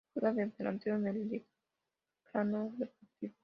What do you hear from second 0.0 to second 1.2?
Juega de delantero en